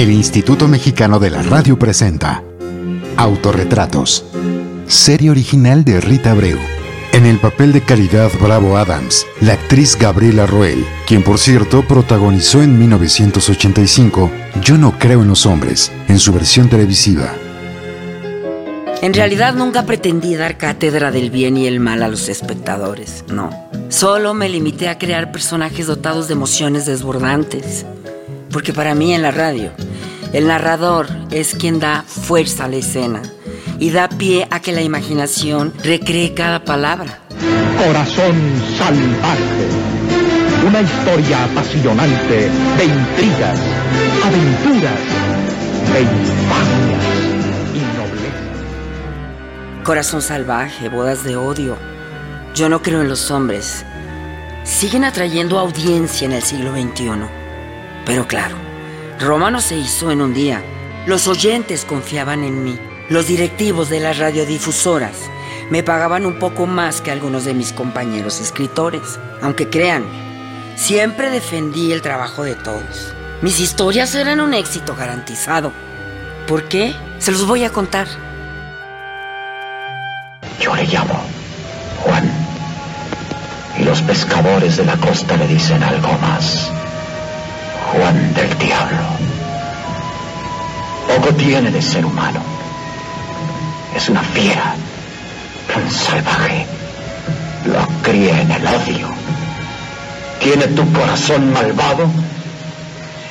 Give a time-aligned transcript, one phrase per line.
[0.00, 2.42] El Instituto Mexicano de la Radio presenta
[3.18, 4.24] Autorretratos,
[4.86, 6.58] serie original de Rita Abreu.
[7.12, 12.62] En el papel de Caridad Bravo Adams, la actriz Gabriela Roel, quien por cierto protagonizó
[12.62, 14.30] en 1985
[14.62, 17.34] Yo no creo en los hombres, en su versión televisiva.
[19.02, 23.50] En realidad nunca pretendí dar cátedra del bien y el mal a los espectadores, no.
[23.90, 27.84] Solo me limité a crear personajes dotados de emociones desbordantes.
[28.50, 29.70] Porque para mí en la radio,
[30.32, 33.22] el narrador es quien da fuerza a la escena
[33.78, 37.18] y da pie a que la imaginación recree cada palabra.
[37.84, 38.36] Corazón
[38.76, 39.68] salvaje.
[40.66, 43.58] Una historia apasionante de intrigas,
[44.24, 45.00] aventuras,
[45.92, 47.04] de infamias
[47.74, 49.82] y nobleza.
[49.82, 51.76] Corazón salvaje, bodas de odio.
[52.54, 53.84] Yo no creo en los hombres.
[54.62, 57.10] Siguen atrayendo audiencia en el siglo XXI.
[58.04, 58.69] Pero claro,
[59.20, 60.62] Roma no se hizo en un día.
[61.06, 62.78] Los oyentes confiaban en mí.
[63.10, 65.14] Los directivos de las radiodifusoras
[65.68, 69.20] me pagaban un poco más que algunos de mis compañeros escritores.
[69.42, 70.06] Aunque crean,
[70.74, 73.14] siempre defendí el trabajo de todos.
[73.42, 75.70] Mis historias eran un éxito garantizado.
[76.48, 76.94] ¿Por qué?
[77.18, 78.06] Se los voy a contar.
[80.58, 81.22] Yo le llamo
[81.98, 82.24] Juan.
[83.78, 86.70] Y los pescadores de la costa le dicen algo más.
[87.92, 89.02] Juan del Diablo.
[91.08, 92.40] Poco tiene de ser humano.
[93.96, 94.74] Es una fiera,
[95.72, 96.66] tan salvaje.
[97.66, 99.08] Lo cría en el odio.
[100.40, 102.08] Tiene tu corazón malvado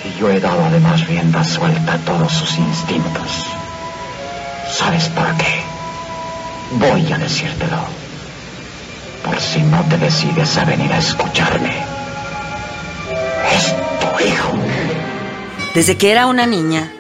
[0.03, 3.45] y yo he dado además rienda suelta a todos sus instintos.
[4.69, 5.63] ¿Sabes por qué?
[6.73, 7.79] Voy a decírtelo.
[9.23, 11.88] Por si no te decides a venir a escucharme.
[15.73, 16.91] Desde que era una niña,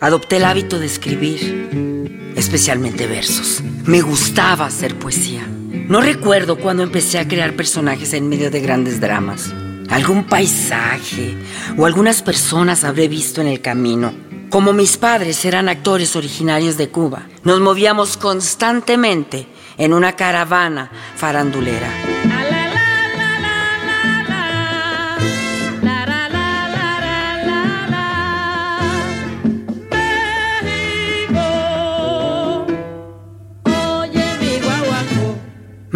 [0.00, 3.62] adopté el hábito de escribir, especialmente versos.
[3.84, 5.46] Me gustaba hacer poesía.
[5.88, 9.52] No recuerdo cuando empecé a crear personajes en medio de grandes dramas.
[9.88, 11.34] Algún paisaje
[11.78, 14.12] o algunas personas habré visto en el camino.
[14.50, 19.46] Como mis padres eran actores originarios de Cuba, nos movíamos constantemente
[19.78, 22.07] en una caravana farandulera.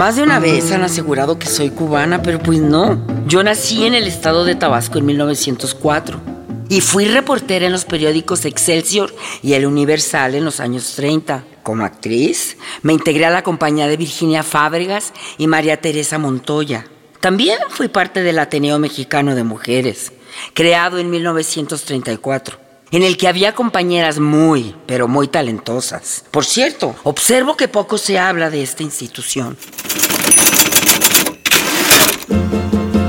[0.03, 3.07] Más de una vez han asegurado que soy cubana, pero pues no.
[3.29, 6.21] Yo nací en el estado de Tabasco en 1904
[6.69, 9.15] y fui reportera en los periódicos Excelsior
[9.45, 11.45] y El Universal en los años 30.
[11.63, 16.85] Como actriz, me integré a la compañía de Virginia Fábregas y María Teresa Montoya.
[17.21, 20.13] También fui parte del Ateneo Mexicano de Mujeres,
[20.53, 22.62] creado en 1934
[22.93, 26.25] en el que había compañeras muy, pero muy talentosas.
[26.31, 29.57] Por cierto, observo que poco se habla de esta institución.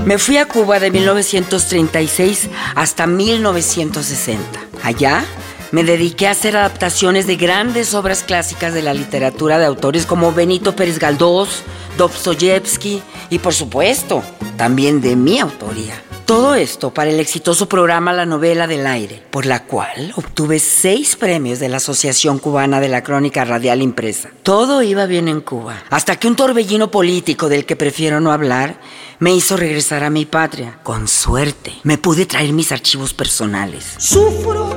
[0.05, 4.41] Me fui a Cuba de 1936 hasta 1960.
[4.83, 5.23] Allá
[5.71, 10.31] me dediqué a hacer adaptaciones de grandes obras clásicas de la literatura de autores como
[10.31, 11.63] Benito Pérez Galdós,
[11.97, 14.23] Dostoyevsky y por supuesto,
[14.55, 15.95] también de mi autoría.
[16.25, 21.17] Todo esto para el exitoso programa La Novela del Aire, por la cual obtuve seis
[21.17, 24.29] premios de la Asociación Cubana de la Crónica Radial Impresa.
[24.41, 28.79] Todo iba bien en Cuba, hasta que un torbellino político del que prefiero no hablar
[29.19, 30.79] me hizo regresar a mi patria.
[30.83, 33.95] Con suerte, me pude traer mis archivos personales.
[33.97, 34.69] Sufro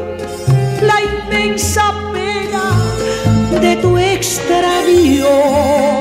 [0.82, 5.95] la inmensa pena de tu extravío.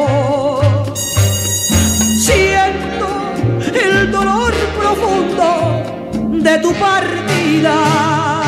[6.55, 8.41] De tu partida.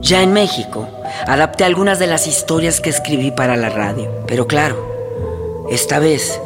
[0.00, 0.86] Ya en México,
[1.26, 4.76] adapté algunas de las historias que escribí para la radio, pero claro,
[5.70, 6.40] esta vez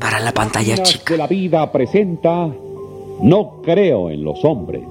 [0.00, 1.04] para la pantalla chica.
[1.04, 2.48] Que la vida presenta,
[3.20, 4.84] no creo en los hombres.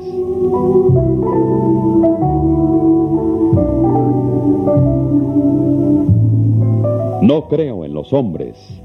[7.22, 8.81] No creo en los hombres.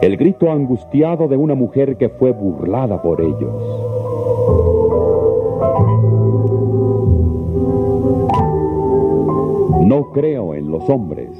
[0.00, 3.52] El grito angustiado de una mujer que fue burlada por ellos.
[9.84, 11.30] No creo en los hombres.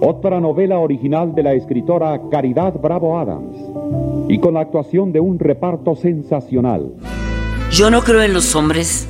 [0.00, 3.56] Otra novela original de la escritora Caridad Bravo Adams
[4.28, 6.94] y con la actuación de un reparto sensacional.
[7.70, 9.06] Yo no creo en los hombres.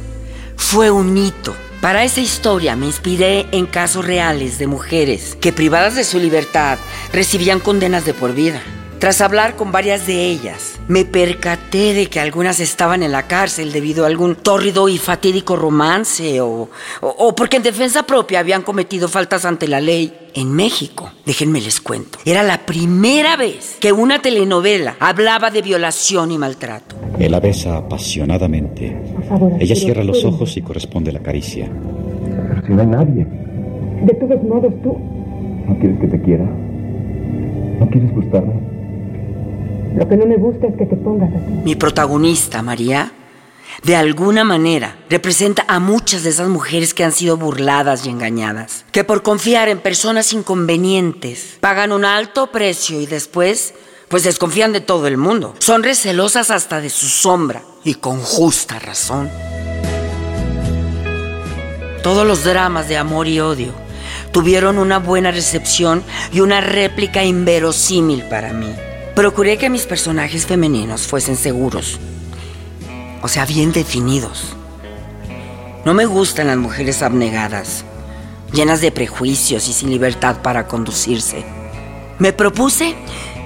[0.56, 1.52] Fue un hito.
[1.86, 6.78] Para esa historia me inspiré en casos reales de mujeres que privadas de su libertad
[7.12, 8.60] recibían condenas de por vida.
[8.98, 13.70] Tras hablar con varias de ellas, me percaté de que algunas estaban en la cárcel
[13.70, 16.68] debido a algún tórrido y fatídico romance o,
[17.02, 20.30] o, porque en defensa propia habían cometido faltas ante la ley.
[20.34, 26.32] En México, déjenme les cuento, era la primera vez que una telenovela hablaba de violación
[26.32, 26.95] y maltrato.
[27.18, 28.96] Él la besa apasionadamente.
[29.58, 31.68] Ella cierra los ojos y corresponde la caricia.
[32.48, 33.26] Pero si no hay nadie.
[34.04, 34.96] De todos modos, tú...
[35.66, 36.44] ¿No quieres que te quiera?
[37.80, 38.54] ¿No quieres gustarme?
[39.96, 41.52] Lo que no me gusta es que te pongas así.
[41.64, 43.12] Mi protagonista, María,
[43.82, 48.84] de alguna manera representa a muchas de esas mujeres que han sido burladas y engañadas,
[48.92, 53.74] que por confiar en personas inconvenientes pagan un alto precio y después
[54.08, 55.54] pues desconfían de todo el mundo.
[55.58, 59.30] Son recelosas hasta de su sombra y con justa razón.
[62.02, 63.72] Todos los dramas de amor y odio
[64.32, 68.72] tuvieron una buena recepción y una réplica inverosímil para mí.
[69.14, 71.98] Procuré que mis personajes femeninos fuesen seguros,
[73.22, 74.54] o sea, bien definidos.
[75.84, 77.84] No me gustan las mujeres abnegadas,
[78.52, 81.44] llenas de prejuicios y sin libertad para conducirse.
[82.18, 82.94] Me propuse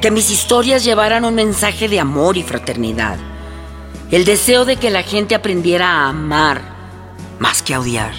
[0.00, 3.18] que mis historias llevaran un mensaje de amor y fraternidad,
[4.10, 6.62] el deseo de que la gente aprendiera a amar
[7.38, 8.12] más que a odiar.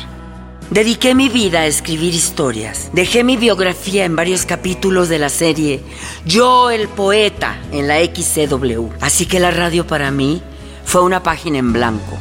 [0.69, 2.91] Dediqué mi vida a escribir historias.
[2.93, 5.83] Dejé mi biografía en varios capítulos de la serie
[6.25, 8.87] Yo el poeta en la XCW.
[9.01, 10.41] Así que la radio para mí
[10.85, 12.17] fue una página en blanco.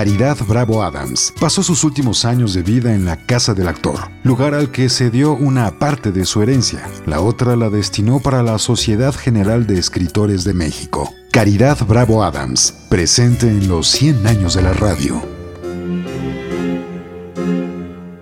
[0.00, 4.54] Caridad Bravo Adams pasó sus últimos años de vida en la casa del actor, lugar
[4.54, 6.88] al que se dio una parte de su herencia.
[7.04, 11.12] La otra la destinó para la Sociedad General de Escritores de México.
[11.30, 15.22] Caridad Bravo Adams, presente en los 100 años de la radio.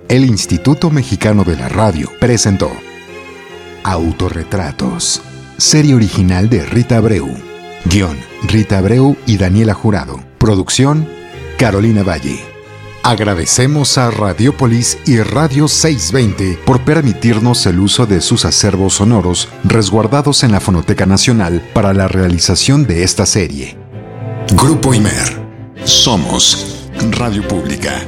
[0.09, 2.73] El Instituto Mexicano de la Radio presentó
[3.85, 5.23] Autorretratos,
[5.59, 7.29] serie original de Rita Abreu.
[7.85, 10.19] Guión, Rita Abreu y Daniela Jurado.
[10.39, 11.18] Producción,
[11.59, 12.39] Carolina Valle.
[13.03, 20.45] Agradecemos a Radiopolis y Radio 620 por permitirnos el uso de sus acervos sonoros resguardados
[20.45, 23.77] en la Fonoteca Nacional para la realización de esta serie.
[24.53, 25.49] Grupo Imer.
[25.85, 28.03] Somos Radio Pública.